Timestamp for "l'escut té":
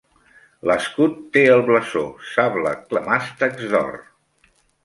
0.69-1.43